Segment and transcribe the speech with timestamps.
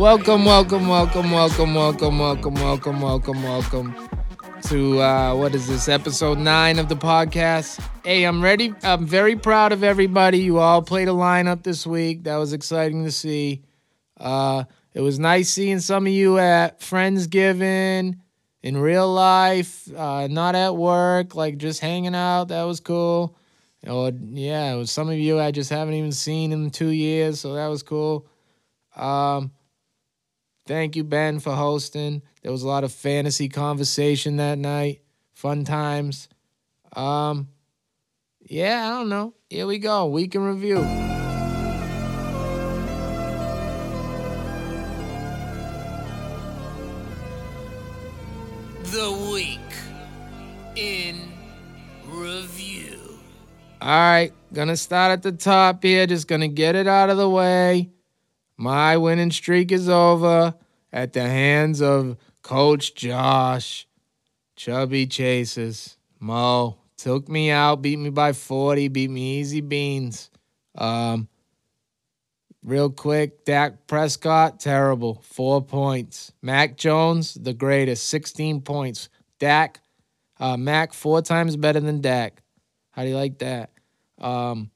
[0.00, 4.08] Welcome, welcome, welcome, welcome, welcome, welcome, welcome, welcome, welcome
[4.62, 7.86] to uh, what is this episode nine of the podcast?
[8.02, 8.72] Hey, I'm ready.
[8.82, 10.38] I'm very proud of everybody.
[10.38, 12.24] You all played a lineup this week.
[12.24, 13.60] That was exciting to see.
[14.18, 18.20] Uh, it was nice seeing some of you at Friendsgiving
[18.62, 22.44] in real life, uh, not at work, like just hanging out.
[22.44, 23.36] That was cool.
[23.86, 27.40] Or yeah, it was some of you I just haven't even seen in two years,
[27.40, 28.26] so that was cool.
[28.96, 29.52] Um,
[30.70, 32.22] thank you, Ben, for hosting.
[32.42, 35.02] There was a lot of fantasy conversation that night,
[35.32, 36.28] fun times.
[36.92, 37.48] Um,
[38.40, 39.34] yeah, I don't know.
[39.48, 40.06] Here we go.
[40.06, 40.76] Week in review.
[48.84, 49.58] The week
[50.76, 51.32] in
[52.06, 53.18] review.
[53.80, 56.06] All right, gonna start at the top here.
[56.06, 57.90] Just gonna get it out of the way.
[58.60, 60.54] My winning streak is over
[60.92, 63.88] at the hands of Coach Josh.
[64.54, 65.96] Chubby Chases.
[66.18, 70.28] Mo took me out, beat me by 40, beat me easy beans.
[70.76, 71.26] Um,
[72.62, 75.22] real quick, Dak Prescott, terrible.
[75.24, 76.34] Four points.
[76.42, 79.08] Mac Jones, the greatest, 16 points.
[79.38, 79.80] Dak,
[80.38, 82.42] uh, Mac, four times better than Dak.
[82.90, 83.70] How do you like that?
[84.18, 84.70] Um,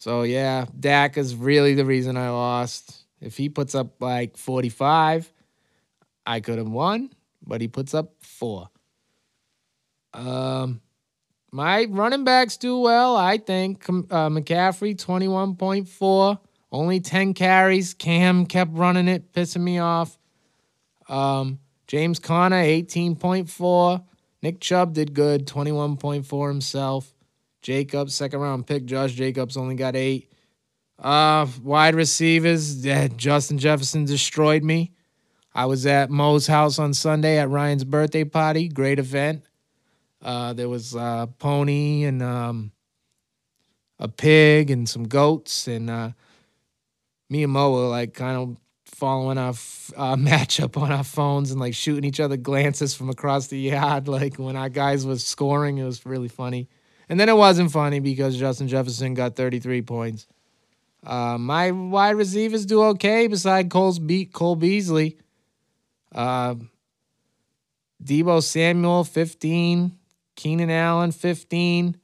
[0.00, 3.04] so yeah, Dak is really the reason I lost.
[3.20, 5.30] If he puts up like 45,
[6.24, 7.10] I could have won,
[7.46, 8.70] but he puts up four.
[10.14, 10.80] Um,
[11.52, 13.86] my running backs do well, I think.
[13.86, 16.38] Uh, McCaffrey, 21.4,
[16.72, 17.92] only 10 carries.
[17.92, 20.18] Cam kept running it, pissing me off.
[21.10, 24.02] Um, James Conner, 18.4.
[24.42, 27.14] Nick Chubb did good, 21.4 himself.
[27.62, 28.84] Jacobs, second round pick.
[28.84, 30.30] Josh Jacobs only got eight.
[30.98, 34.92] Uh, wide receivers, yeah, Justin Jefferson destroyed me.
[35.54, 38.68] I was at Mo's house on Sunday at Ryan's birthday party.
[38.68, 39.42] Great event.
[40.22, 42.72] Uh, there was a pony and um,
[43.98, 46.10] a pig and some goats, and uh,
[47.30, 51.50] me and Mo were like kind of following our f- uh, matchup on our phones
[51.50, 54.06] and like shooting each other glances from across the yard.
[54.08, 56.68] Like when our guys was scoring, it was really funny.
[57.10, 60.28] And then it wasn't funny because Justin Jefferson got 33 points.
[61.04, 65.18] Uh, my wide receivers do okay beside Cole's beat Cole Beasley.
[66.14, 66.54] Uh,
[68.02, 69.90] Deebo Samuel 15,
[70.36, 71.96] Keenan Allen 15,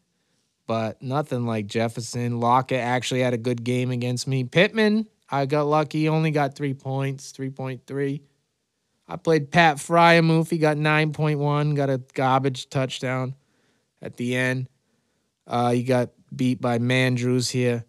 [0.66, 2.40] but nothing like Jefferson.
[2.40, 4.42] Lockett actually had a good game against me.
[4.42, 8.22] Pittman, I got lucky, only got three points, 3.3.
[9.06, 10.50] I played Pat Freiermuth.
[10.50, 13.36] He got 9.1, got a garbage touchdown
[14.02, 14.66] at the end.
[15.46, 17.84] Uh, he got beat by Mandrews here.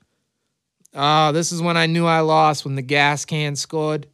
[0.93, 4.07] Oh, this is when I knew I lost when the Gaskin scored.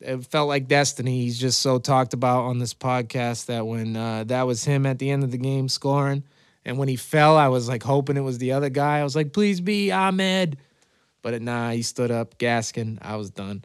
[0.00, 1.22] It felt like destiny.
[1.22, 4.98] He's just so talked about on this podcast that when uh, that was him at
[4.98, 6.24] the end of the game scoring,
[6.64, 8.98] and when he fell, I was like hoping it was the other guy.
[8.98, 10.56] I was like, please be Ahmed.
[11.22, 12.98] But nah, he stood up, Gaskin.
[13.02, 13.64] I was done.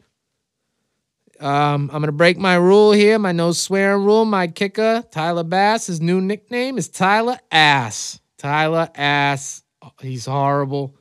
[1.40, 4.24] Um, I'm gonna break my rule here, my no swearing rule.
[4.24, 8.20] My kicker, Tyler Bass, his new nickname is Tyler Ass.
[8.38, 9.62] Tyler Ass.
[10.00, 10.96] He's horrible.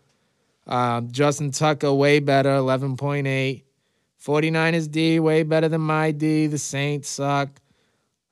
[0.67, 3.63] Um, Justin Tucker, way better, 11.8.
[4.23, 6.47] 49ers D, way better than my D.
[6.47, 7.49] The Saints suck.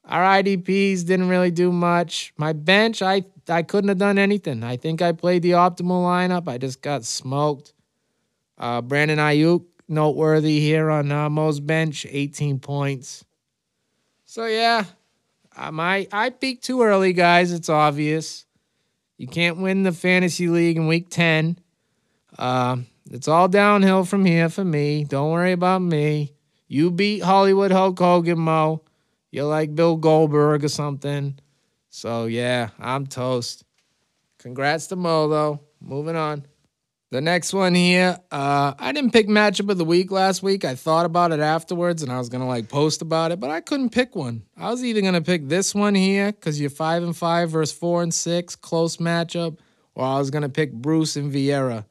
[0.06, 2.34] Our IDPs didn't really do much.
[2.38, 4.64] My bench, I I couldn't have done anything.
[4.64, 6.48] I think I played the optimal lineup.
[6.48, 7.74] I just got smoked.
[8.58, 13.26] Uh, Brandon Aiyuk, noteworthy here on uh, Mo's bench, 18 points.
[14.26, 14.86] So yeah,
[15.56, 17.52] I I peaked too early, guys.
[17.52, 18.43] It's obvious.
[19.24, 21.58] You can't win the fantasy league in week 10.
[22.38, 22.76] Uh,
[23.10, 25.06] it's all downhill from here for me.
[25.06, 26.34] Don't worry about me.
[26.68, 28.82] You beat Hollywood Hulk Hogan, Mo.
[29.32, 31.40] You're like Bill Goldberg or something.
[31.90, 33.64] So yeah, I'm toast.
[34.40, 35.62] Congrats to Mo though.
[35.80, 36.46] Moving on.
[37.14, 40.66] The next one here, uh, I didn't pick matchup of the week last week.
[40.66, 43.62] I thought about it afterwards and I was gonna like post about it, but I
[43.62, 44.42] couldn't pick one.
[44.58, 48.02] I was either gonna pick this one here, because you're five and five versus four
[48.02, 49.60] and six, close matchup,
[49.94, 51.86] or I was gonna pick Bruce and Vieira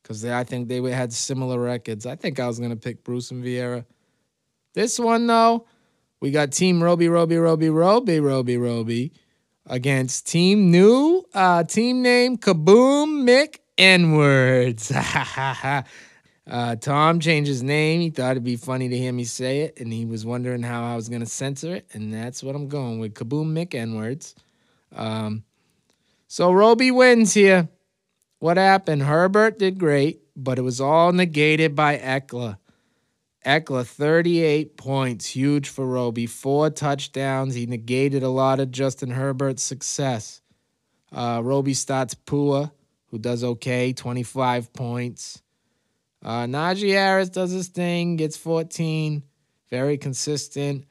[0.00, 2.06] because I think they had similar records.
[2.06, 3.84] I think I was to pick Bruce and Vieira.
[4.74, 5.66] This one, though,
[6.20, 9.12] we got Team Roby, Roby, Roby, Roby, Roby, Roby
[9.66, 14.90] against Team New, uh, team name Kaboom Mick N words.
[14.92, 15.82] uh,
[16.80, 18.00] Tom changed his name.
[18.00, 20.84] He thought it'd be funny to hear me say it, and he was wondering how
[20.84, 23.94] I was going to censor it, and that's what I'm going with Kaboom Mick N
[23.94, 24.34] words.
[24.94, 25.44] Um,
[26.26, 27.68] so Roby wins here.
[28.40, 29.02] What happened?
[29.02, 32.58] Herbert did great, but it was all negated by Ekeler.
[33.46, 36.26] Eckler, 38 points, huge for Roby.
[36.26, 37.54] Four touchdowns.
[37.54, 40.40] He negated a lot of Justin Herbert's success.
[41.10, 42.70] Uh, Roby starts Pua,
[43.10, 45.42] who does okay, 25 points.
[46.22, 49.22] Uh, Najee Harris does his thing, gets 14,
[49.70, 50.84] very consistent.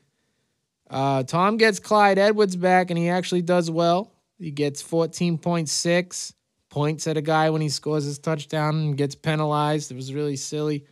[0.89, 4.11] Uh, Tom gets Clyde Edwards back, and he actually does well.
[4.39, 6.33] He gets 14.6
[6.69, 9.91] points at a guy when he scores his touchdown and gets penalized.
[9.91, 10.85] It was really silly.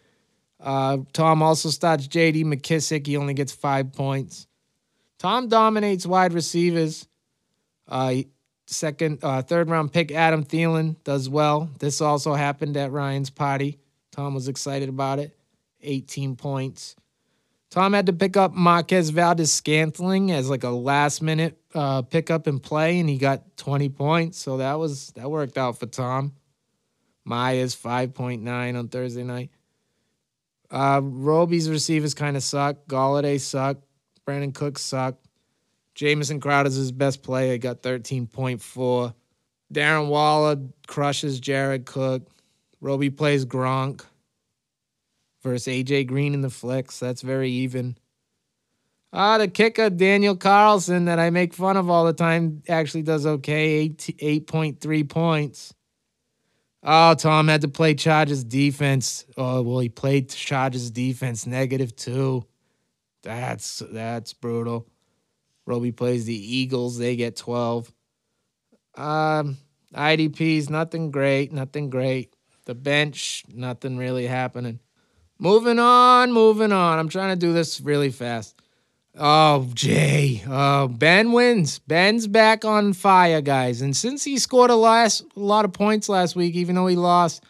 [0.60, 2.44] Uh, Tom also starts J.D.
[2.44, 3.06] McKissic.
[3.06, 4.48] He only gets five points.
[5.20, 7.08] Tom dominates wide receivers.
[7.88, 8.16] Uh,
[8.68, 11.70] second, uh, third round pick Adam Thielen does well.
[11.80, 13.80] This also happened at Ryan's party.
[14.12, 15.38] Tom was excited about it.
[15.82, 16.96] 18 points.
[17.70, 22.48] Tom had to pick up Marquez Valdes Scantling as like a last minute uh, pickup
[22.48, 24.38] and play, and he got 20 points.
[24.38, 26.34] So that was that worked out for Tom.
[27.26, 29.50] Myers 5.9 on Thursday night.
[30.72, 32.86] Uh, Roby's receivers kind of suck.
[32.88, 33.78] Golladay suck.
[34.26, 35.16] Brandin Cook suck.
[35.96, 37.58] Jamison Crowder's his best player.
[37.58, 39.14] Got 13.4.
[39.74, 40.58] Darren Waller
[40.88, 42.30] crushes Jared Cook.
[42.82, 44.06] Roby plays Gronk
[45.42, 47.00] versus AJ Green in the flex.
[47.00, 47.98] That's very even.
[49.12, 53.26] Ah, the kicker, Daniel Carlson, that I make fun of all the time, actually does
[53.26, 53.70] okay.
[53.76, 55.74] 8, 8.3 points.
[56.84, 59.26] Oh, Tom had to play Chargers defense.
[59.38, 62.46] Oh, well, he played Chargers defense negative two.
[63.24, 64.86] That's that's brutal.
[65.66, 66.98] Roby plays the Eagles.
[66.98, 67.92] They get 12.
[68.96, 69.58] Um,
[69.94, 72.34] IDPs, nothing great, nothing great.
[72.66, 74.80] The bench, nothing really happening.
[75.38, 76.98] Moving on, moving on.
[76.98, 78.56] I'm trying to do this really fast.
[79.18, 80.44] Oh, Jay.
[80.48, 81.80] Oh, Ben wins.
[81.80, 83.82] Ben's back on fire, guys.
[83.82, 86.96] And since he scored a last a lot of points last week, even though he
[86.96, 87.44] lost,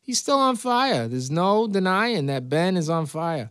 [0.00, 1.08] he's still on fire.
[1.08, 3.50] There's no denying that Ben is on fire.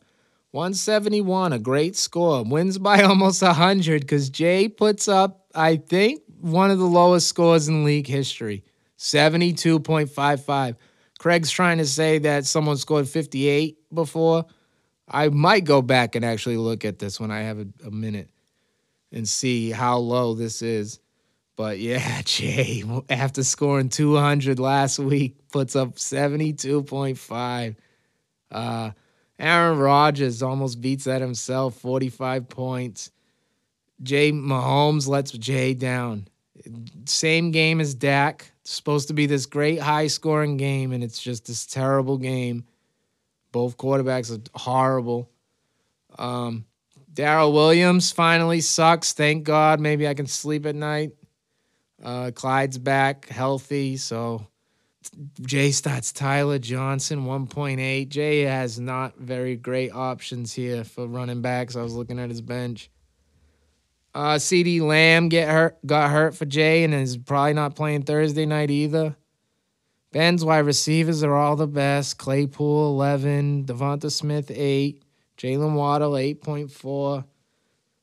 [0.52, 2.44] 171, a great score.
[2.44, 7.68] Wins by almost 100 because Jay puts up, I think, one of the lowest scores
[7.68, 8.64] in league history
[8.98, 10.76] 72.55.
[11.20, 14.46] Craig's trying to say that someone scored 58 before.
[15.08, 18.30] I might go back and actually look at this when I have a, a minute
[19.12, 21.00] and see how low this is.
[21.56, 27.76] But yeah, Jay, after scoring 200 last week, puts up 72.5.
[28.52, 28.92] Uh,
[29.40, 33.10] Aaron Rodgers almost beats that himself, 45 points.
[34.04, 36.28] Jay Mahomes lets Jay down.
[37.06, 38.52] Same game as Dak.
[38.62, 42.66] It's supposed to be this great high scoring game, and it's just this terrible game.
[43.52, 45.30] Both quarterbacks are horrible.
[46.18, 46.66] Um,
[47.14, 49.14] Darrel Williams finally sucks.
[49.14, 49.80] Thank God.
[49.80, 51.12] Maybe I can sleep at night.
[52.04, 53.98] Uh, Clyde's back healthy.
[53.98, 54.46] So
[55.42, 58.10] Jay starts Tyler Johnson, 1.8.
[58.10, 61.76] Jay has not very great options here for running backs.
[61.76, 62.90] I was looking at his bench.
[64.14, 68.46] Uh, CeeDee Lamb get hurt, got hurt for Jay and is probably not playing Thursday
[68.46, 69.16] night either.
[70.12, 72.18] Ben's wide receivers are all the best.
[72.18, 73.66] Claypool, 11.
[73.66, 75.04] Devonta Smith, 8.
[75.38, 77.24] Jaylen Waddle, 8.4.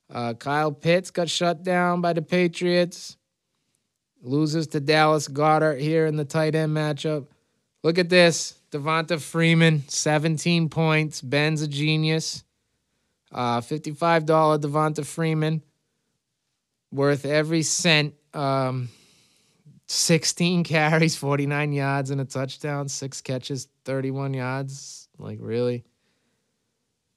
[0.08, 3.16] Uh, Kyle Pitts got shut down by the Patriots.
[4.26, 7.26] Loses to Dallas Goedert here in the tight end matchup.
[7.84, 8.58] Look at this.
[8.72, 11.22] Devonta Freeman, 17 points.
[11.22, 12.42] Ben's a genius.
[13.30, 15.62] Uh, $55 Devonta Freeman.
[16.90, 18.14] Worth every cent.
[18.34, 18.88] Um,
[19.86, 25.08] 16 carries, 49 yards, and a touchdown, six catches, 31 yards.
[25.18, 25.84] Like, really?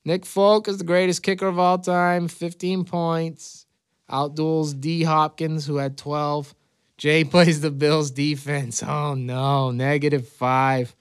[0.05, 3.65] Nick Folk is the greatest kicker of all time, 15 points.
[4.11, 5.03] Outduels D.
[5.03, 6.53] Hopkins, who had 12.
[6.99, 8.83] Jay plays the Bills defense.
[8.83, 10.93] Oh, no, negative five.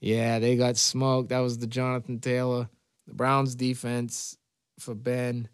[0.00, 1.28] Yeah, they got smoked.
[1.28, 2.68] That was the Jonathan Taylor.
[3.06, 4.36] The Browns defense
[4.80, 5.48] for Ben.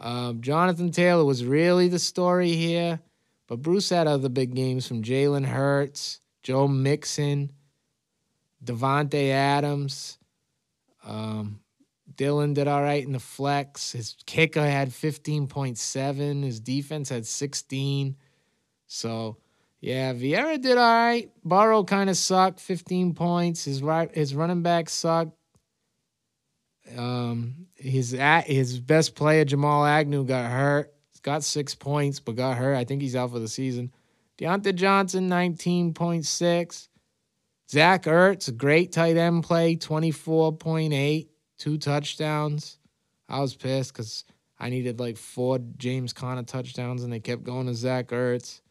[0.00, 3.00] Uh, Jonathan Taylor was really the story here,
[3.46, 7.52] but Bruce had other big games from Jalen Hurts, Joe Mixon,
[8.64, 10.18] Davante Adams.
[11.04, 11.60] Um,
[12.16, 13.92] Dillon did all right in the flex.
[13.92, 16.42] His kicker had 15.7.
[16.42, 18.16] His defense had 16.
[18.92, 19.36] So,
[19.80, 21.30] yeah, Vieira did all right.
[21.44, 23.64] Burrow kind of sucked, 15 points.
[23.64, 25.30] His right, his running back sucked.
[26.98, 28.10] Um, his
[28.46, 30.92] his best player Jamal Agnew got hurt.
[31.12, 32.74] He's Got six points, but got hurt.
[32.74, 33.92] I think he's out for the season.
[34.38, 36.88] Diontae Johnson, 19.6.
[37.70, 41.28] Zach Ertz, great tight end play, 24.8,
[41.58, 42.78] two touchdowns.
[43.28, 44.24] I was pissed because
[44.58, 48.62] I needed like four James Conner touchdowns and they kept going to Zach Ertz.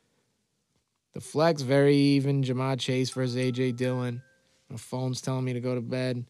[1.14, 2.44] The flex very even.
[2.44, 4.22] Ja'Marr Chase versus AJ Dillon.
[4.70, 6.26] My phone's telling me to go to bed.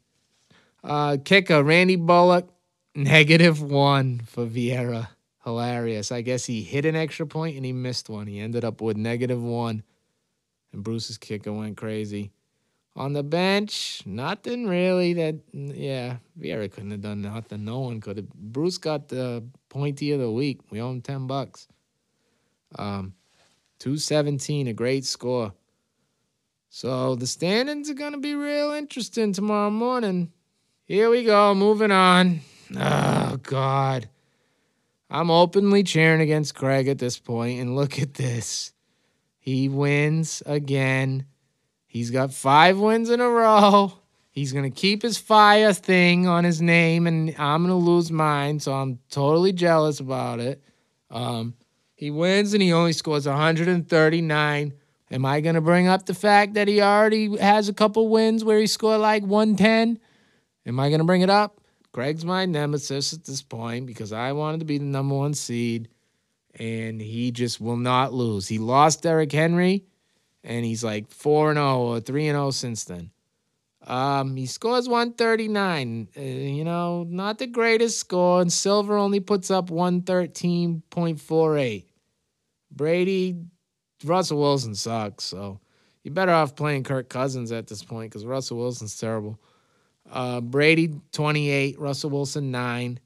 [0.83, 2.49] Uh, kicker Randy Bullock,
[2.95, 5.09] negative one for Vieira.
[5.43, 6.11] Hilarious.
[6.11, 8.27] I guess he hit an extra point and he missed one.
[8.27, 9.83] He ended up with negative one.
[10.71, 12.31] And Bruce's kicker went crazy.
[12.95, 17.63] On the bench, nothing really that, yeah, Vieira couldn't have done nothing.
[17.63, 18.29] No one could have.
[18.33, 20.59] Bruce got the pointy of the week.
[20.69, 21.67] We owe him 10 bucks.
[22.77, 23.13] Um,
[23.79, 25.53] 217, a great score.
[26.69, 30.31] So the standings are going to be real interesting tomorrow morning.
[30.83, 32.41] Here we go, moving on.
[32.77, 34.09] Oh, God.
[35.09, 38.73] I'm openly cheering against Craig at this point, and look at this.
[39.39, 41.25] He wins again.
[41.87, 43.93] He's got five wins in a row.
[44.29, 48.11] He's going to keep his fire thing on his name, and I'm going to lose
[48.11, 50.63] mine, so I'm totally jealous about it.
[51.09, 51.55] Um,
[51.99, 54.73] he wins and he only scores 139.
[55.11, 58.41] Am I going to bring up the fact that he already has a couple wins
[58.41, 59.99] where he scored like 110?
[60.65, 61.59] Am I going to bring it up?
[61.91, 65.89] Craig's my nemesis at this point because I wanted to be the number one seed
[66.57, 68.47] and he just will not lose.
[68.47, 69.83] He lost Derrick Henry
[70.41, 73.11] and he's like 4 0 or 3 0 since then.
[73.85, 76.07] Um, he scores 139.
[76.15, 81.88] Uh, you know, not the greatest score, and Silver only puts up 113.48.
[82.71, 83.35] Brady,
[84.03, 85.59] Russell Wilson sucks, so
[86.03, 89.39] you're better off playing Kirk Cousins at this point because Russell Wilson's terrible.
[90.11, 92.99] Uh, Brady 28, Russell Wilson 9.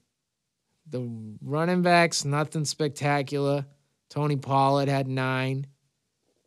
[0.90, 1.10] The
[1.42, 3.66] running backs, nothing spectacular.
[4.10, 5.66] Tony Pollard had 9.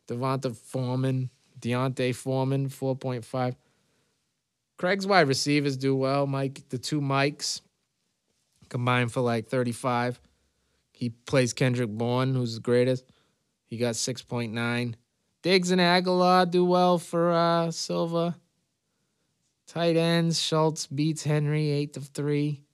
[0.08, 3.56] Devonta Foreman, D'Onta Foreman 4.5.
[4.78, 6.26] Craig's wide receivers do well.
[6.26, 7.60] Mike, the two Mikes
[8.68, 10.20] combined for like 35.
[10.98, 13.04] He plays Kendrick Bourne, who's the greatest.
[13.66, 14.94] He got 6.9.
[15.42, 18.36] Diggs and Aguilar do well for uh, Silva.
[19.68, 22.64] Tight ends, Schultz beats Henry, 8 of 3.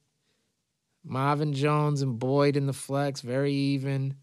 [1.04, 4.14] Marvin Jones and Boyd in the flex, very even.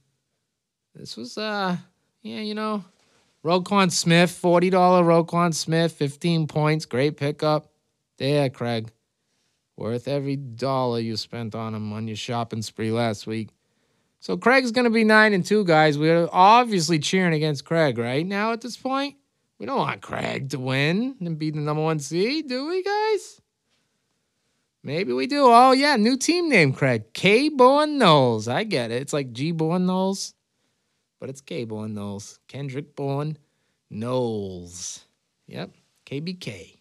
[0.95, 1.77] This was, uh,
[2.23, 2.83] yeah, you know,
[3.45, 7.71] Roquan Smith, $40 Roquan Smith, 15 points, great pickup.
[8.17, 8.91] There, Craig.
[9.77, 13.49] Worth every dollar you spent on him on your shopping spree last week.
[14.21, 15.97] So Craig's going to be 9 and 2, guys.
[15.97, 19.15] We're obviously cheering against Craig right now at this point.
[19.57, 23.41] We don't want Craig to win and be the number one seed, do we, guys?
[24.83, 25.45] Maybe we do.
[25.45, 27.13] Oh, yeah, new team name, Craig.
[27.13, 28.47] K Bourne Knowles.
[28.47, 29.01] I get it.
[29.01, 30.35] It's like G Bourne Knowles,
[31.19, 32.39] but it's K Bourne Knowles.
[32.47, 33.39] Kendrick Bourne
[33.89, 35.03] Knowles.
[35.47, 35.71] Yep,
[36.05, 36.77] KBK.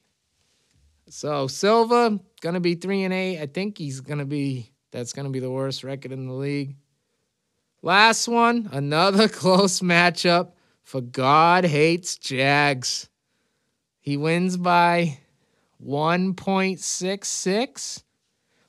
[1.08, 3.40] So Silva gonna be three and eight.
[3.40, 6.76] I think he's gonna be that's gonna be the worst record in the league.
[7.82, 13.08] Last one, another close matchup for God hates Jags.
[14.00, 15.18] He wins by
[15.84, 18.02] 1.66,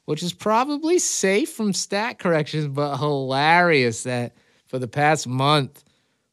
[0.05, 4.35] which is probably safe from stat corrections, but hilarious that
[4.67, 5.83] for the past month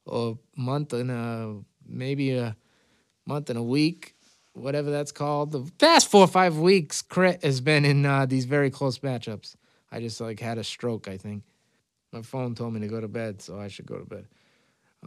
[0.07, 1.57] or month and a
[1.87, 2.57] maybe a
[3.27, 4.15] month and a week,
[4.53, 5.51] whatever that's called.
[5.51, 9.57] The past four or five weeks, Crit has been in uh, these very close matchups.
[9.91, 11.43] I just like had a stroke, I think.
[12.13, 14.27] My phone told me to go to bed, so I should go to bed.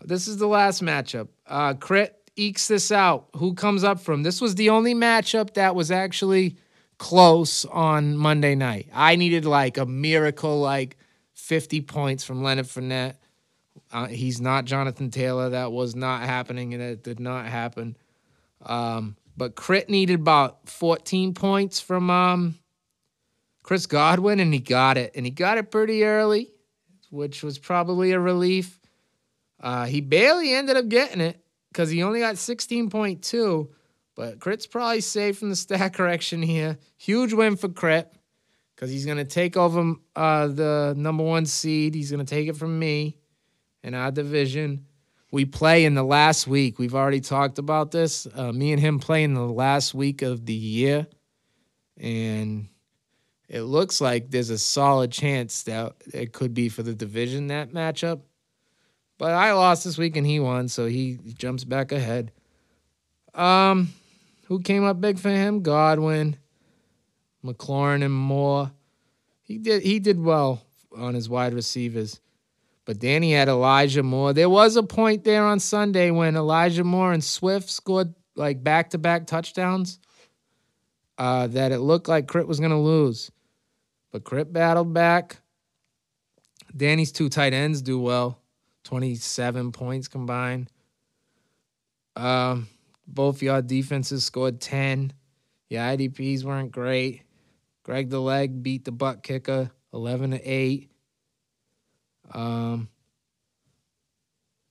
[0.04, 1.28] This is the last matchup.
[1.48, 3.28] Uh, Crit ekes this out.
[3.38, 4.24] Who comes up from?
[4.24, 6.58] This was the only matchup that was actually
[6.98, 8.88] close on Monday night.
[8.94, 10.98] I needed like a miracle, like
[11.34, 13.16] 50 points from Leonard Fournette
[13.92, 15.50] Uh, he's not Jonathan Taylor.
[15.50, 17.98] That was not happening, and it did not happen.
[18.66, 22.60] Um, but Crit needed about 14 points from um,
[23.64, 25.12] Chris Godwin, and he got it.
[25.16, 26.52] And he got it pretty early,
[27.12, 28.80] which was probably a relief.
[29.60, 31.40] Uh, he barely ended up getting it
[31.72, 33.70] because he only got 16.2.
[34.16, 36.78] But Crit's probably safe from the stat correction here.
[36.98, 38.12] Huge win for Crit
[38.76, 41.94] because he's going to take over uh, the number one seed.
[41.94, 43.18] He's going to take it from me
[43.84, 44.88] in our division.
[45.32, 46.78] We play in the last week.
[46.78, 48.28] We've already talked about this.
[48.34, 51.08] Uh, me and him play in the last week of the year.
[51.98, 52.68] And
[53.52, 57.74] it looks like there's a solid chance that it could be for the division, that
[57.74, 58.22] matchup.
[59.18, 62.32] But I lost this week and he won, so he jumps back ahead.
[63.36, 63.90] Um,
[64.46, 65.64] who came up big for him?
[65.64, 66.38] Godwin,
[67.44, 68.72] McLaurin, and Moore.
[69.42, 70.66] He did he did well
[70.98, 72.22] on his wide receivers.
[72.86, 74.32] But Danny had Elijah Moore.
[74.32, 78.92] There was a point there on Sunday when Elijah Moore and Swift scored like back
[78.92, 80.00] to back touchdowns
[81.18, 83.30] uh, that it looked like Crit was going to lose.
[84.12, 85.38] But Crit battled back.
[86.76, 88.40] Danny's two tight ends do well
[88.84, 90.70] 27 points combined.
[92.16, 92.68] Um,
[93.08, 95.14] both your defenses scored 10.
[95.70, 97.24] Your IDPs weren't great.
[97.84, 100.92] Greg the Leg beat the butt kicker 11 to 8.
[102.34, 102.90] Um,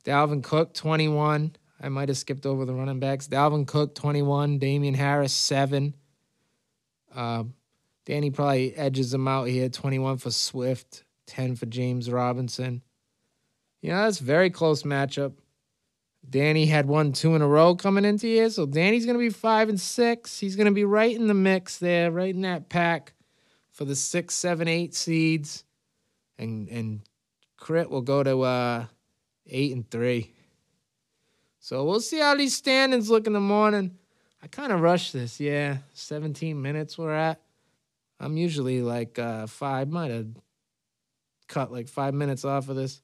[0.05, 1.57] Dalvin Cook, 21.
[1.83, 3.29] I might have skipped over the running backs.
[3.29, 4.59] Dalvin Cook, 21.
[4.59, 5.95] Damien Harris, 7.
[7.15, 7.45] Uh,
[8.07, 12.83] Danny probably edges him out here 21 for Swift, 10 for James Robinson.
[13.83, 15.35] Yeah, that's a very close matchup.
[16.29, 19.69] Danny had one, two in a row coming into here, so Danny's gonna be five
[19.69, 20.39] and six.
[20.39, 23.15] He's gonna be right in the mix there, right in that pack
[23.71, 25.65] for the six, seven, eight seeds,
[26.39, 27.01] and and
[27.57, 28.85] Crit will go to uh,
[29.47, 30.35] eight and three.
[31.59, 33.99] So we'll see how these standings look in the morning.
[34.43, 35.79] I kind of rushed this, yeah.
[35.93, 37.41] 17 minutes we're at.
[38.21, 40.29] I'm usually like uh, five, might have
[41.49, 43.01] cut like five minutes off of this.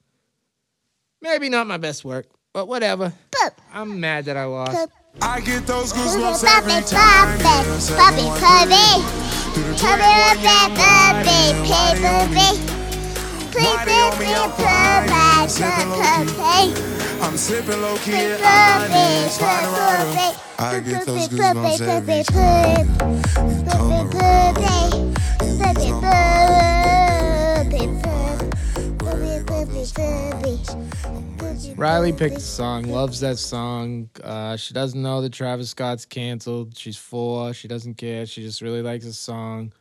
[1.22, 3.12] Maybe not my best work, but whatever.
[3.72, 4.90] I'm mad that I lost.
[5.22, 7.38] I get those goosebumps every time.
[7.96, 9.00] Puppy, puppy,
[9.80, 10.36] puppy,
[10.76, 12.76] puppy, puppy, puppy.
[17.22, 20.36] I'm sipping low key at Onyx, Colorado.
[20.58, 22.86] I get those goosebumps every time.
[31.76, 34.10] Riley picked the song, loves that song.
[34.22, 36.76] Uh, she doesn't know that Travis Scott's canceled.
[36.76, 37.54] She's four.
[37.54, 38.26] She doesn't care.
[38.26, 39.72] She just really likes the song.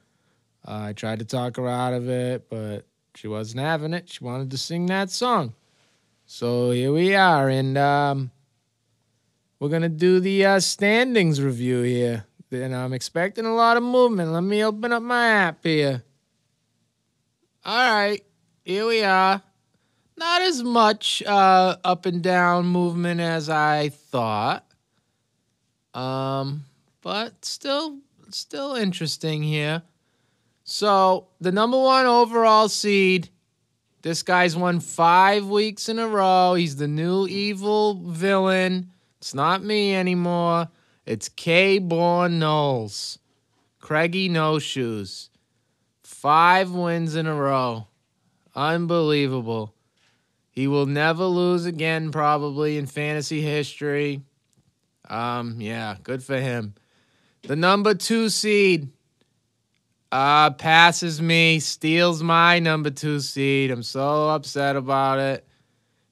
[0.68, 4.10] Uh, I tried to talk her out of it, but she wasn't having it.
[4.10, 5.54] She wanted to sing that song.
[6.26, 8.32] So here we are, and um,
[9.60, 12.26] we're gonna do the uh, standings review here.
[12.52, 14.32] And I'm expecting a lot of movement.
[14.32, 16.04] Let me open up my app here.
[17.66, 18.24] All right,
[18.64, 19.42] here we are.
[20.18, 24.66] Not as much uh, up and down movement as I thought,
[25.94, 26.64] um,
[27.02, 28.00] but still,
[28.30, 29.84] still interesting here.
[30.64, 33.30] So the number one overall seed,
[34.04, 36.54] this guy's won five weeks in a row.
[36.56, 38.92] He's the new evil villain.
[39.20, 40.70] It's not me anymore.
[41.06, 43.20] It's K Born Knowles.
[43.80, 45.30] Craigie No Shoes.
[46.04, 47.88] Five wins in a row.
[48.56, 49.75] Unbelievable.
[50.56, 54.22] He will never lose again, probably in fantasy history.
[55.10, 56.76] Um, yeah, good for him.
[57.44, 58.90] The number two seed,
[60.14, 63.70] uh, passes me, steals my number two seed.
[63.70, 65.46] I'm so upset about it.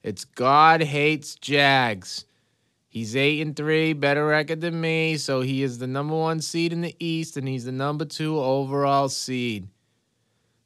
[0.04, 2.26] It's God hates Jags.
[2.90, 6.74] He's eight and three, better record than me, so he is the number one seed
[6.74, 9.70] in the East, and he's the number two overall seed.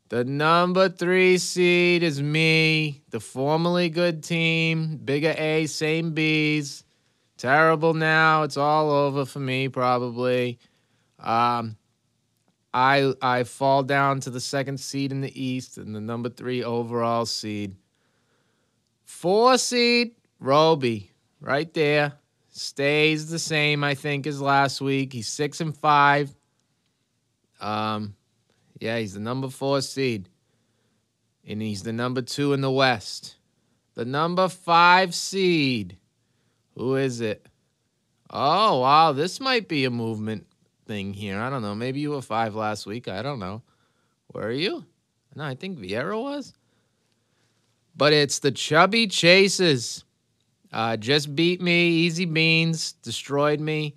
[0.10, 6.86] The number three seed is me, the formerly good team, bigger A, same B's.
[7.38, 8.44] Terrible now.
[8.44, 10.60] It's all over for me, probably.
[11.20, 11.78] Um,
[12.74, 16.64] I I fall down to the second seed in the East and the number three
[16.64, 17.76] overall seed.
[19.04, 22.14] Four seed, Roby, right there.
[22.50, 25.14] Stays the same, I think, as last week.
[25.14, 26.34] He's six and five.
[27.60, 28.16] Um,
[28.80, 30.30] yeah, he's the number four seed.
[31.48, 33.36] And he's the number two in the West.
[33.96, 35.98] The number five seed.
[36.76, 37.46] Who is it?
[38.30, 40.46] Oh, wow, this might be a movement
[40.86, 41.40] thing here.
[41.40, 41.74] I don't know.
[41.76, 43.08] Maybe you were five last week.
[43.08, 43.62] I don't know.
[44.34, 44.86] Were you?
[45.36, 46.54] No, I think Vieira was.
[47.96, 50.04] but it's the Chubby Chasers.
[50.72, 53.96] Uh, just beat me, easy beans, destroyed me.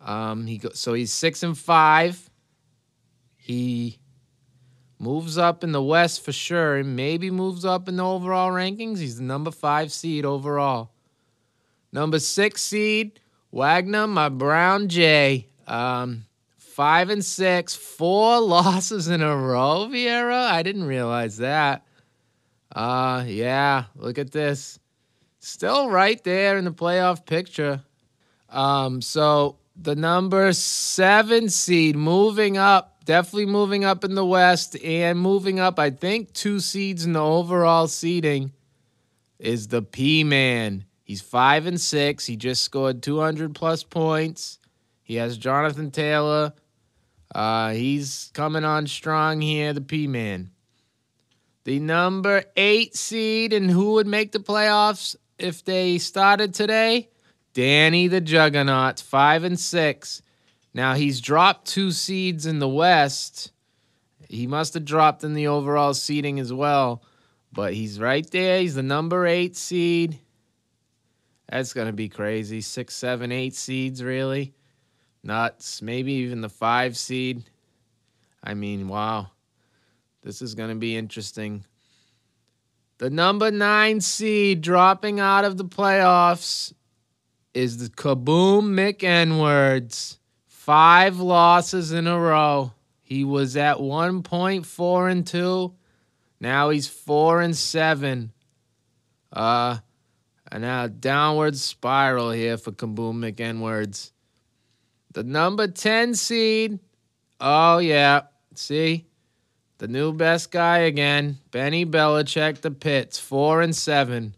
[0.00, 2.28] Um, he go, so he's six and five.
[3.44, 3.98] He
[4.98, 9.00] moves up in the West for sure, maybe moves up in the overall rankings.
[9.00, 10.92] He's the number five seed overall.
[11.92, 13.20] Number six seed,
[13.52, 15.46] Wagner, my Brown J.
[15.66, 16.24] Um,
[16.56, 20.48] five and six, four losses in a row, Vieira.
[20.48, 21.84] I didn't realize that.
[22.74, 24.78] Uh, yeah, look at this.
[25.40, 27.82] Still right there in the playoff picture.
[28.48, 35.18] Um, so the number seven seed moving up, definitely moving up in the West and
[35.18, 38.52] moving up, I think, two seeds in the overall seeding
[39.38, 40.84] is the P Man.
[41.04, 42.26] He's five and six.
[42.26, 44.58] He just scored 200 plus points.
[45.02, 46.54] He has Jonathan Taylor.
[47.34, 50.50] Uh, he's coming on strong here, the P Man.
[51.64, 57.08] The number eight seed, and who would make the playoffs if they started today?
[57.54, 60.22] Danny the Juggernaut, five and six.
[60.74, 63.52] Now he's dropped two seeds in the West.
[64.28, 67.04] He must have dropped in the overall seeding as well,
[67.52, 68.60] but he's right there.
[68.60, 70.18] He's the number eight seed.
[71.48, 72.60] That's gonna be crazy.
[72.60, 74.54] Six, seven, eight seeds, really?
[75.22, 75.80] Nuts.
[75.80, 77.44] Maybe even the five seed.
[78.42, 79.30] I mean, wow.
[80.22, 81.64] This is gonna be interesting.
[82.98, 86.72] The number nine seed dropping out of the playoffs
[87.52, 90.18] is the Kaboom Mick Edwards.
[90.64, 92.72] Five losses in a row.
[93.02, 95.74] He was at one point four and two.
[96.40, 98.32] Now he's four and seven.
[99.30, 99.76] Uh
[100.50, 104.14] and now downward spiral here for Kaboom Mick Edwards.
[105.12, 106.78] The number 10 seed.
[107.38, 108.22] Oh yeah.
[108.54, 109.04] See?
[109.76, 111.40] The new best guy again.
[111.50, 114.34] Benny Belichick, the Pits, four and seven.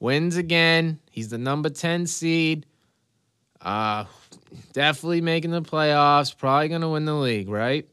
[0.00, 0.98] Wins again.
[1.10, 2.64] He's the number 10 seed.
[3.60, 4.06] Uh,
[4.72, 6.36] definitely making the playoffs.
[6.36, 7.88] Probably going to win the league, right?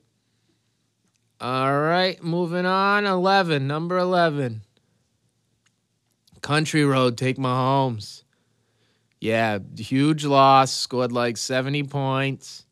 [1.39, 3.06] All right, moving on.
[3.06, 4.62] 11, number 11.
[6.41, 8.24] Country Road, take Mahomes.
[9.20, 10.72] Yeah, huge loss.
[10.72, 12.65] Scored like 70 points.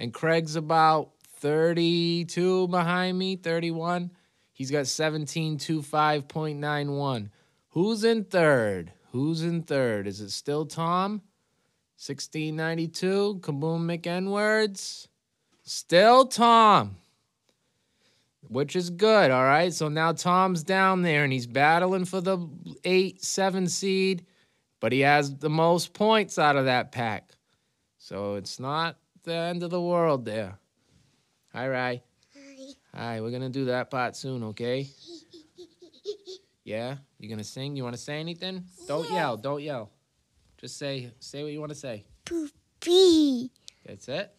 [0.00, 4.10] and Craig's about 32 behind me, 31.
[4.52, 7.28] He's got 1725.91.
[7.68, 8.94] Who's in third?
[9.12, 10.06] Who's in third?
[10.06, 11.22] Is it still Tom?
[11.98, 15.08] 1692, Kaboom Mick Edwards.
[15.62, 16.96] Still Tom,
[18.48, 19.30] which is good.
[19.30, 19.70] All right.
[19.72, 22.38] So now Tom's down there and he's battling for the
[22.84, 24.24] 8 7 seed,
[24.80, 27.32] but he has the most points out of that pack.
[27.98, 30.58] So it's not the end of the world there.
[31.52, 32.02] Hi, Rai.
[32.34, 32.66] Hi.
[32.94, 34.88] Hi, we're going to do that part soon, okay?
[36.64, 36.96] Yeah?
[37.18, 37.76] You going to sing?
[37.76, 38.64] You want to say anything?
[38.86, 39.16] Don't yeah.
[39.16, 39.36] yell.
[39.36, 39.90] Don't yell.
[40.58, 42.04] Just say say what you want to say.
[42.24, 43.50] Poopy.
[43.86, 44.30] That's it.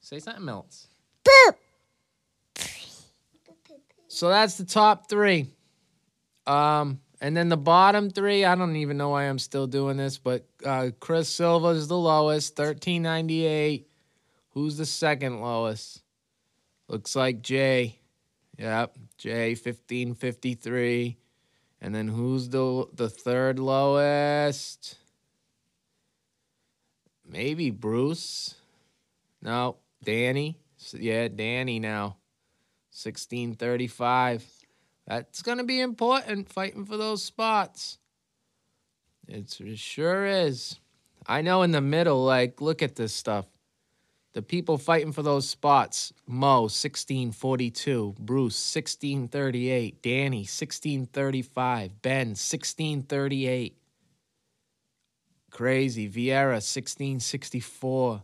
[0.00, 0.88] Say something else.
[1.24, 1.56] Poop.
[4.08, 5.46] So that's the top three.
[6.46, 10.18] Um, and then the bottom three, I don't even know why I'm still doing this,
[10.18, 13.88] but uh, Chris Silva is the lowest, thirteen ninety eight.
[14.52, 16.02] Who's the second lowest?
[16.88, 17.98] Looks like Jay.
[18.58, 21.16] Yep, Jay, 1553.
[21.80, 24.96] And then who's the the third lowest?
[27.26, 28.54] Maybe Bruce.
[29.40, 30.58] No, Danny.
[30.92, 32.16] Yeah, Danny now.
[32.92, 34.44] 1635.
[35.06, 37.98] That's going to be important fighting for those spots.
[39.26, 40.78] It's, it sure is.
[41.26, 43.46] I know in the middle, like, look at this stuff.
[44.34, 48.14] The people fighting for those spots Mo, 1642.
[48.18, 50.02] Bruce, 1638.
[50.02, 52.00] Danny, 1635.
[52.00, 53.76] Ben, 1638.
[55.50, 56.08] Crazy.
[56.08, 58.22] Vieira, 1664.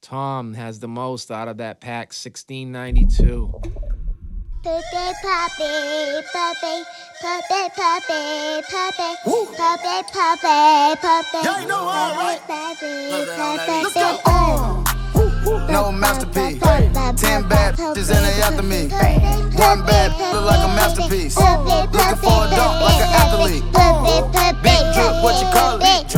[0.00, 3.52] Tom has the most out of that pack, 1692.
[4.62, 4.82] Puppy,
[5.22, 6.84] puppy, puppy,
[7.20, 11.38] puppy, puppy, puppy, puppy, puppy, puppy.
[11.44, 12.40] Y'all know all right.
[12.46, 14.65] Puppy, Let's puppy, go.
[15.46, 16.60] No masterpiece.
[16.60, 18.88] Ten bad bitches and they after me.
[19.54, 21.36] One bad look like a masterpiece.
[21.38, 23.62] Looking for a dunk like an athlete.
[24.62, 26.16] Big drip, what you call it?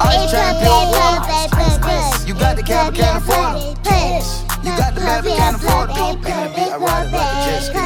[0.00, 1.26] Ice chain, pure water.
[2.24, 3.78] You got the cab, can't afford it.
[4.62, 5.94] You got the bad, can't afford it.
[5.96, 7.78] Me the beat, I ride it like a jet ski.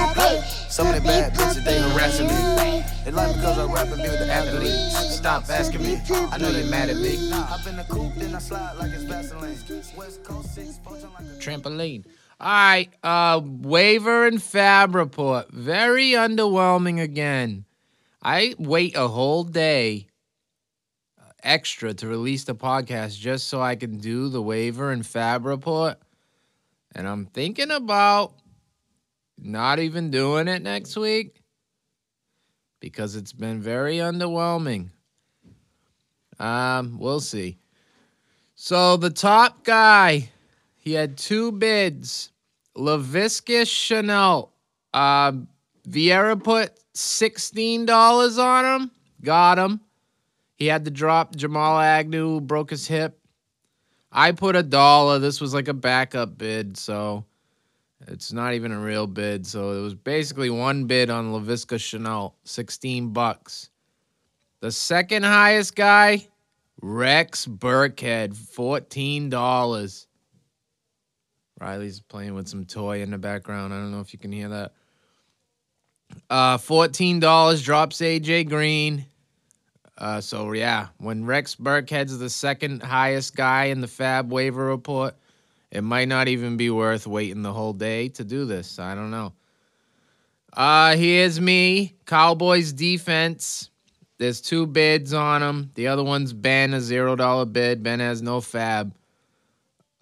[0.82, 2.59] Of the bad bitches, they harassing me.
[3.10, 5.16] They like because I rap and be with the athletes.
[5.16, 6.00] Stop asking me.
[6.30, 7.32] I know they mad at me.
[7.32, 9.58] Up in the coupe, then I slide like it's Vaseline.
[9.96, 12.04] West Coast 6, poaching like a Trampoline.
[12.38, 15.50] All right, uh, waiver and fab report.
[15.50, 17.64] Very underwhelming again.
[18.22, 20.06] I wait a whole day
[21.20, 25.46] uh, extra to release the podcast just so I can do the waiver and fab
[25.46, 25.98] report.
[26.94, 28.34] And I'm thinking about
[29.36, 31.39] not even doing it next week
[32.80, 34.88] because it's been very underwhelming.
[36.38, 37.58] Um, we'll see.
[38.54, 40.30] So the top guy,
[40.76, 42.32] he had two bids.
[42.76, 44.48] Laviska Shenault.
[44.92, 45.48] Um,
[45.88, 48.90] Vieira put sixteen dollars on him.
[49.22, 49.80] Got him.
[50.56, 53.18] He had to drop Jamal Agnew, broke his hip.
[54.12, 55.18] I put a dollar.
[55.18, 57.24] This was like a backup bid, so
[58.08, 59.46] it's not even a real bid.
[59.46, 63.70] So it was basically one bid on Laviska Shenault, sixteen bucks.
[64.60, 66.26] The second highest guy,
[66.80, 70.06] Rex Burkhead, fourteen dollars.
[71.60, 73.74] Riley's playing with some toy in the background.
[73.74, 74.72] I don't know if you can hear that.
[76.28, 79.04] Uh, fourteen dollars drops AJ Green.
[79.98, 85.14] Uh, so yeah, when Rex Burkhead's the second highest guy in the Fab waiver report,
[85.70, 88.78] it might not even be worth waiting the whole day to do this.
[88.78, 89.33] I don't know.
[90.52, 93.70] Uh, here's me, Cowboys defense.
[94.18, 95.70] There's two bids on them.
[95.74, 97.83] The other one's Ben, a zero dollar bid.
[97.83, 98.94] Ben has no Fab.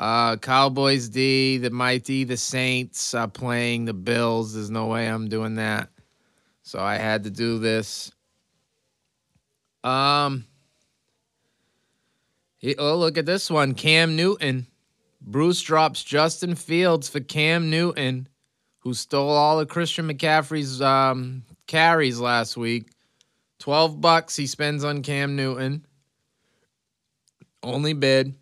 [0.01, 4.55] Uh, Cowboys D, the Mighty, the Saints are playing the Bills.
[4.55, 5.91] There's no way I'm doing that.
[6.63, 8.13] So I had to do this.
[9.85, 10.47] Um.
[12.79, 13.75] oh, look at this one.
[13.75, 14.67] Cam Newton.
[15.21, 18.29] Bruce drops Justin Fields for Cam Newton,
[18.81, 22.91] who stole all of Christian McCaffrey's um, carries last week.
[23.59, 25.85] 12 bucks he spends on Cam Newton.
[27.63, 28.35] Only bid.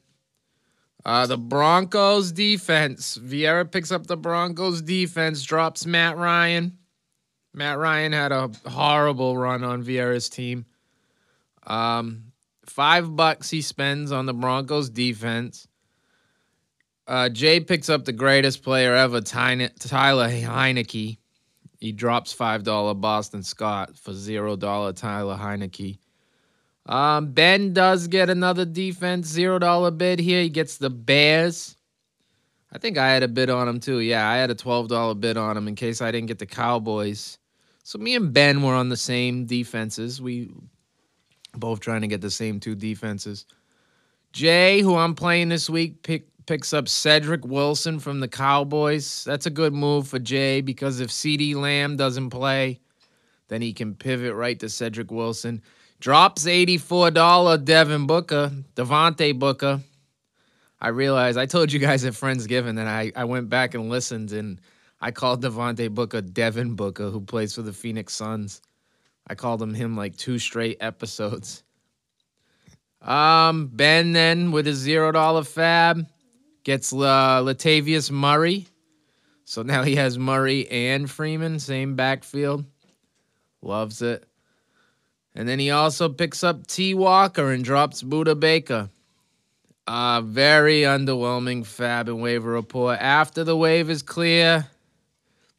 [1.05, 3.17] Uh, the Broncos defense.
[3.17, 6.79] Vieira picks up the Broncos defense, drops Matt Ryan.
[7.55, 10.67] Matt Ryan had a horrible run on Vieira's team.
[11.67, 12.33] Um,
[12.67, 15.67] five bucks he spends on the Broncos defense.
[17.07, 21.19] Uh, Jay picks up the greatest player ever, Tyler Heinicke.
[21.79, 25.99] He drops five dollar Boston Scott for zero dollar Tyler Heinicke.
[26.87, 30.42] Um, ben does get another defense zero dollar bid here.
[30.42, 31.77] He gets the Bears.
[32.73, 34.01] I think I had a bid on him too.
[34.01, 36.47] Yeah, I had a twelve dollar bid on him in case I didn't get the
[36.47, 37.38] Cowboys.
[37.83, 40.21] So me and Ben were on the same defenses.
[40.21, 40.51] We
[41.55, 43.47] both trying to get the same two defenses.
[44.33, 49.25] Jay, who I'm playing this week, pick, picks up Cedric Wilson from the Cowboys.
[49.25, 52.81] That's a good move for Jay because if CeeDee Lamb doesn't play,
[53.49, 55.63] then he can pivot right to Cedric Wilson.
[56.01, 59.81] Drops $84 Devin Booker, Devontae Booker.
[60.81, 64.33] I realized I told you guys at Friendsgiving that I, I went back and listened
[64.33, 64.61] and
[65.01, 68.61] I called Devontae Booker Devin Booker, who plays for the Phoenix Suns.
[69.27, 71.63] I called him him like two straight episodes.
[73.03, 76.07] Um, Ben then with a zero dollar fab
[76.66, 76.96] gets uh,
[77.44, 78.66] Latavius Murray.
[79.44, 82.64] So now he has Murray and Freeman, same backfield.
[83.62, 84.26] Loves it.
[85.37, 88.90] And then he also picks up T Walker and drops Budda Baker.
[89.87, 92.98] Uh, very underwhelming fab and waiver report.
[93.00, 94.66] After the wave is clear,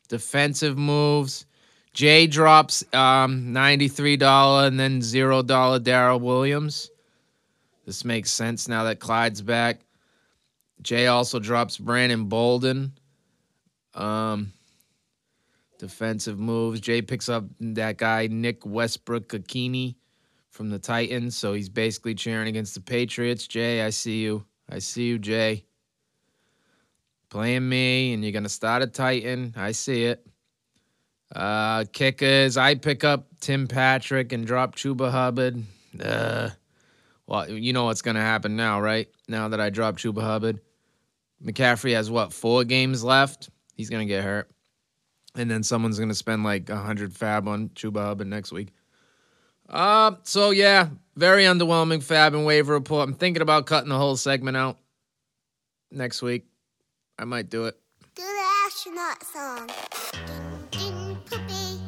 [0.09, 1.45] defensive moves.
[1.93, 6.91] Jay drops um, $93 and then $0 Darrel Williams.
[7.85, 9.79] This makes sense now that Clyde's back.
[10.81, 12.93] Jay also drops Brandon Bolden.
[13.93, 14.53] Um,
[15.79, 16.79] defensive moves.
[16.79, 19.95] Jay picks up that guy, Nick Westbrook-Ikhine,
[20.49, 23.47] from the Titans, so he's basically cheering against the Patriots.
[23.47, 24.43] Jay, I see you.
[24.69, 25.65] I see you, Jay.
[27.29, 29.53] Playing me, and you're gonna start a Titan.
[29.55, 30.25] I see it.
[31.35, 35.61] Uh, kickers, I pick up Tim Patrick and drop Chuba Hubbard.
[36.01, 36.49] Uh,
[37.27, 39.09] well, you know what's gonna happen now, right?
[39.27, 40.59] Now that I drop Chuba Hubbard,
[41.43, 43.49] McCaffrey has what four games left.
[43.75, 44.49] He's gonna get hurt,
[45.35, 48.69] and then someone's gonna spend like a hundred fab on Chuba Hubbard next week.
[49.69, 53.07] Uh, so yeah, very underwhelming fab and waiver report.
[53.07, 54.77] I'm thinking about cutting the whole segment out
[55.91, 56.45] next week.
[57.19, 57.77] I might do it.
[58.15, 59.69] Do the astronaut song.
[60.71, 61.81] Ding, poopy,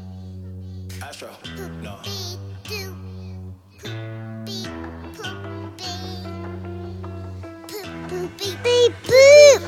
[1.01, 1.29] Astro.
[1.81, 1.99] No.
[2.03, 2.95] poopy, doo.
[3.79, 4.18] Poopy, poopy.
[8.39, 9.61] Poop, poopy, beep, boop.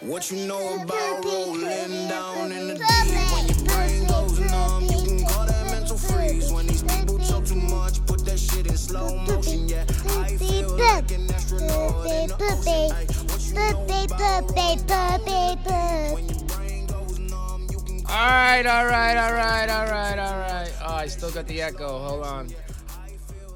[0.00, 2.86] What you know about rolling down in the deep?
[3.32, 6.50] When your brain goes numb, you can call that mental freeze.
[6.50, 9.68] When these people talk too much, put that shit in slow motion.
[9.68, 12.92] Yeah, I feel like an astronaut in the ocean.
[12.96, 16.14] Ay, what you know about poopy, poopy, poop.
[16.14, 20.18] when your brain goes numb, you can All right, all right, all right, all right,
[20.18, 20.72] all right.
[20.86, 21.98] Oh, I still got the echo.
[21.98, 22.48] Hold on.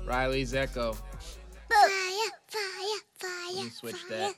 [0.04, 0.96] Riley's echo.
[3.54, 4.18] Let me switch fire.
[4.18, 4.34] that.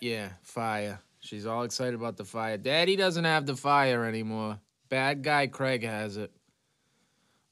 [0.00, 1.00] Yeah, fire.
[1.20, 2.58] She's all excited about the fire.
[2.58, 4.58] Daddy doesn't have the fire anymore.
[4.88, 6.30] Bad guy Craig has it.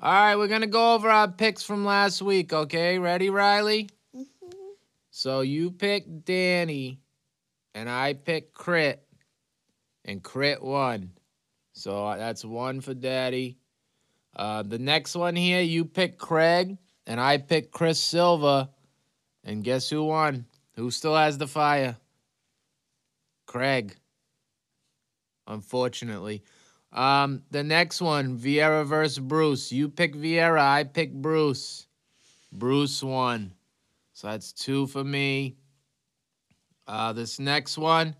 [0.01, 2.53] All right, we're gonna go over our picks from last week.
[2.53, 3.89] Okay, ready, Riley?
[5.11, 7.01] So you picked Danny,
[7.75, 9.03] and I picked Crit,
[10.05, 11.13] and Crit won.
[11.73, 13.59] So uh, that's one for Daddy.
[14.35, 18.71] Uh, the next one here, you picked Craig, and I picked Chris Silva.
[19.45, 20.47] And guess who won?
[20.77, 21.97] Who still has the fire?
[23.47, 23.95] Craig.
[25.47, 26.43] Unfortunately.
[26.93, 29.73] Um, the next one, Vieira versus Bruce.
[29.73, 31.87] You pick Vieira, I pick Bruce.
[32.53, 33.55] Bruce won.
[34.13, 35.57] So that's two for me.
[36.87, 38.15] Uh, this next one,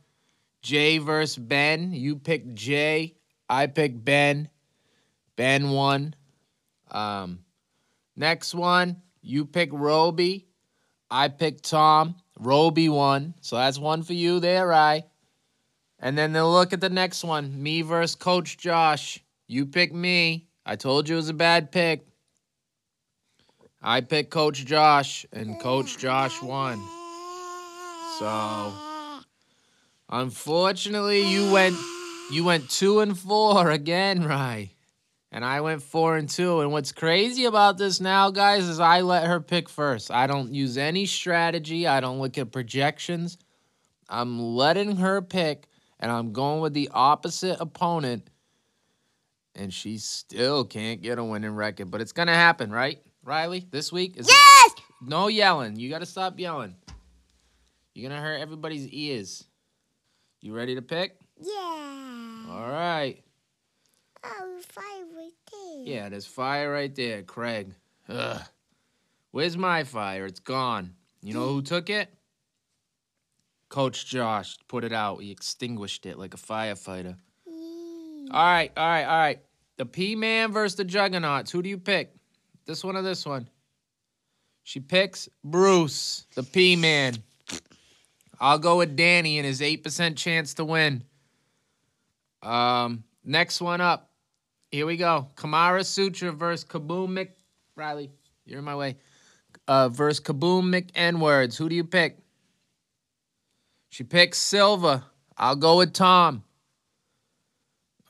[0.63, 1.93] Jay versus Ben.
[1.93, 3.17] You pick Jay,
[3.49, 4.49] I pick Ben.
[5.37, 6.15] Ben won.
[6.91, 7.41] Um,
[8.17, 10.47] next one, you pick Roby.
[11.11, 12.15] I pick Tom.
[12.43, 13.35] Roby won.
[13.41, 15.05] So that's one for you there, right?
[15.99, 17.63] And then they'll look at the next one.
[17.63, 19.21] Me versus Coach Josh.
[19.47, 20.49] You pick me.
[20.67, 22.07] I told you it was a bad pick.
[23.83, 26.81] I picked Coach Josh, and Coach Josh won.
[28.19, 28.53] So
[30.09, 31.77] unfortunately you went
[32.31, 34.71] you went two and four again, Rye.
[35.35, 36.61] And I went four and two.
[36.61, 40.11] And what's crazy about this now, guys, is I let her pick first.
[40.11, 41.87] I don't use any strategy.
[41.87, 43.39] I don't look at projections.
[44.11, 45.69] I'm letting her pick,
[45.99, 48.29] and I'm going with the opposite opponent.
[49.55, 51.91] And she still can't get a winning record.
[51.91, 53.67] But it's gonna happen, right, Riley?
[53.71, 54.19] This week?
[54.19, 54.73] Is Yes!
[55.01, 55.77] no yelling.
[55.77, 56.75] You gotta stop yelling.
[57.95, 59.45] You're gonna hurt everybody's ears.
[60.43, 61.19] You ready to pick?
[61.41, 62.47] Yeah.
[62.51, 63.23] All right.
[64.25, 65.83] Oh, fire right there.
[65.85, 67.75] Yeah, there's fire right there, Craig.
[68.09, 68.41] Ugh.
[69.31, 70.27] Where's my fire?
[70.27, 70.95] It's gone.
[71.23, 72.09] You know who took it?
[73.69, 75.23] Coach Josh put it out.
[75.23, 77.17] He extinguished it like a firefighter.
[78.31, 79.41] All right, all right, all right.
[79.79, 81.51] The P Man versus the Juggernauts.
[81.51, 82.15] Who do you pick?
[82.67, 83.49] This one or this one?
[84.63, 87.17] She picks Bruce, the P Man.
[88.41, 91.05] I'll go with Danny and his 8% chance to win.
[92.43, 94.11] Um, next one up.
[94.73, 95.29] Here we go.
[95.37, 97.37] Kamara Sutra versus Kaboom Mc.
[97.77, 98.11] Riley,
[98.47, 98.97] you're in my way.
[99.69, 101.59] Uh, versus Kaboom Mc N words.
[101.59, 102.17] Who do you pick?
[103.91, 105.05] She picks Silva.
[105.37, 106.43] I'll go with Tom.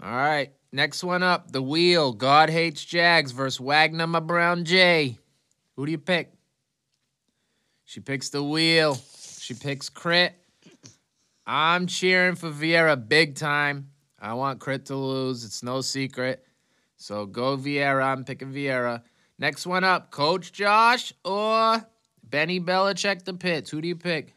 [0.00, 0.52] All right.
[0.70, 1.50] Next one up.
[1.50, 2.12] The Wheel.
[2.12, 5.18] God hates Jags versus Wagner my Brown J.
[5.74, 6.32] Who do you pick?
[7.84, 8.96] She picks the Wheel.
[9.40, 10.34] She picks Crit.
[11.44, 13.88] I'm cheering for Vieira big time.
[14.20, 15.44] I want Crit to lose.
[15.44, 16.46] It's no secret.
[17.02, 18.04] So go Vieira.
[18.04, 19.02] I'm picking Vieira.
[19.36, 21.84] Next one up, Coach Josh or
[22.22, 23.70] Benny Belichick the Pits.
[23.70, 24.36] Who do you pick?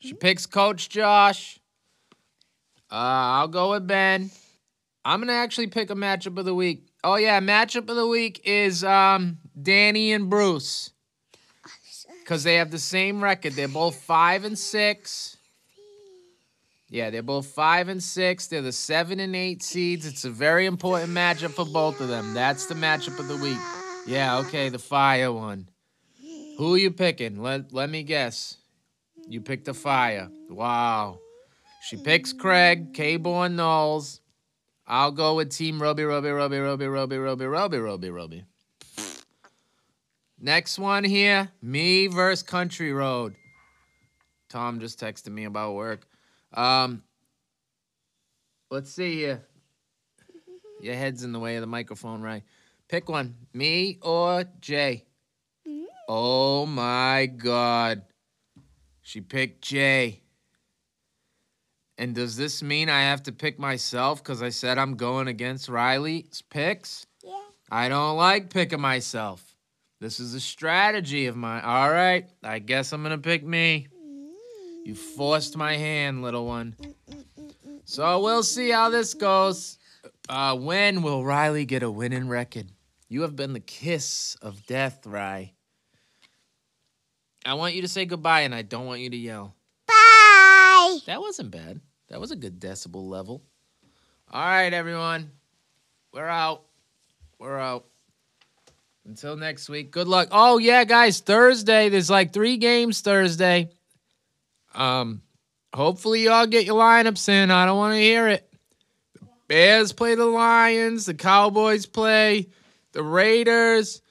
[0.00, 1.60] She picks Coach Josh.
[2.90, 4.32] Uh, I'll go with Ben.
[5.04, 6.88] I'm gonna actually pick a matchup of the week.
[7.04, 10.90] Oh yeah, matchup of the week is um Danny and Bruce.
[12.26, 13.52] Cause they have the same record.
[13.52, 15.33] They're both five and six.
[16.94, 18.46] Yeah, they're both five and six.
[18.46, 20.06] They're the seven and eight seeds.
[20.06, 22.34] It's a very important matchup for both of them.
[22.34, 23.58] That's the matchup of the week.
[24.06, 25.68] Yeah, okay, the fire one.
[26.56, 27.42] Who are you picking?
[27.42, 28.58] Let let me guess.
[29.28, 30.28] You picked the fire.
[30.48, 31.18] Wow.
[31.82, 34.20] She picks Craig, K-Born Knowles.
[34.86, 38.44] I'll go with Team Roby, Roby, Roby, Roby, Roby, Roby, Roby, Roby, Roby.
[40.40, 43.34] Next one here, me versus Country Road.
[44.48, 46.06] Tom just texted me about work.
[46.54, 47.02] Um,
[48.70, 49.42] let's see here.
[50.80, 52.42] Your head's in the way of the microphone, right?
[52.88, 55.04] Pick one, me or Jay.
[56.08, 58.02] Oh my God.
[59.00, 60.20] She picked Jay.
[61.96, 65.68] And does this mean I have to pick myself because I said I'm going against
[65.68, 67.06] Riley's picks?
[67.22, 67.38] Yeah.
[67.70, 69.54] I don't like picking myself.
[70.00, 71.62] This is a strategy of mine.
[71.64, 73.86] All right, I guess I'm going to pick me.
[74.84, 76.76] You forced my hand, little one.
[77.86, 79.78] So we'll see how this goes.
[80.28, 82.66] Uh, when will Riley get a winning record?
[83.08, 85.52] You have been the kiss of death, Rye.
[87.46, 89.54] I want you to say goodbye and I don't want you to yell.
[89.86, 90.98] Bye.
[91.06, 91.80] That wasn't bad.
[92.08, 93.42] That was a good decibel level.
[94.30, 95.30] All right, everyone.
[96.12, 96.62] We're out.
[97.38, 97.86] We're out.
[99.06, 99.90] Until next week.
[99.90, 100.28] Good luck.
[100.30, 101.20] Oh yeah, guys.
[101.20, 101.88] Thursday.
[101.90, 103.70] There's like three games Thursday.
[104.74, 105.22] Um,
[105.74, 107.50] hopefully y'all get your lineups in.
[107.50, 108.48] I don't want to hear it.
[109.14, 111.06] The Bears play the Lions.
[111.06, 112.48] The Cowboys play
[112.92, 114.02] the Raiders.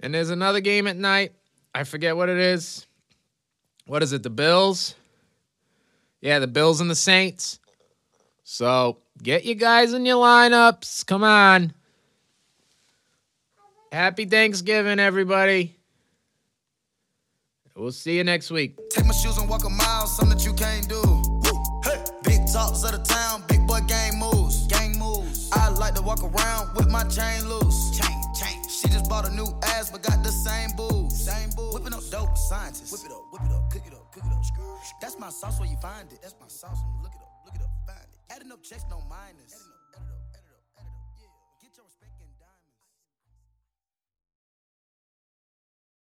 [0.00, 1.32] And there's another game at night.
[1.74, 2.86] I forget what it is.
[3.86, 4.22] What is it?
[4.22, 4.94] The Bills?
[6.20, 7.58] Yeah, the Bills and the Saints.
[8.44, 11.04] So get you guys in your lineups.
[11.06, 11.74] Come on.
[13.92, 15.76] Happy Thanksgiving, everybody.
[17.76, 18.78] We'll see you next week.
[18.90, 21.02] Take my shoes and walk a mile, something that you can't do.
[21.82, 22.04] Hey.
[22.22, 24.68] Big talks of the town, big boy gang moves.
[24.68, 25.50] Gang moves.
[25.52, 27.98] I like to walk around with my chain loose.
[27.98, 28.62] Chain, chain.
[28.68, 31.24] She just bought a new ass, but got the same boobs.
[31.26, 31.74] Same boobs.
[31.74, 32.92] Whipping up dope scientists.
[32.92, 34.44] Whip it up, whip it up, cook it up, cook it up.
[35.00, 36.22] That's my sauce where you find it.
[36.22, 38.34] That's my sauce when you look it up, look it up, find it.
[38.34, 39.73] Adding up checks, no minus.